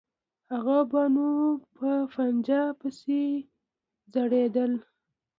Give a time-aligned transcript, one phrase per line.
[0.51, 1.27] هغه به نو
[1.75, 3.23] په پنجه پسې
[4.13, 4.71] ځړېدل.